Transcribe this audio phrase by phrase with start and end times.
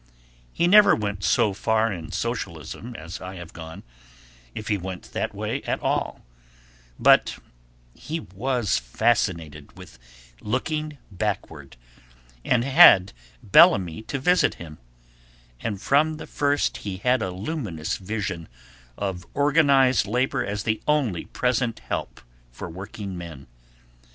[0.51, 3.83] He never went so far in socialism as I have gone,
[4.55, 6.25] if he went that way at all,
[6.97, 7.37] but
[7.93, 9.99] he was fascinated with
[10.41, 11.77] Looking Backward
[12.43, 14.79] and had Bellamy to visit him;
[15.59, 18.49] and from the first he had a luminous vision
[18.97, 22.21] of organized labor as the only present help
[22.51, 23.45] for working men.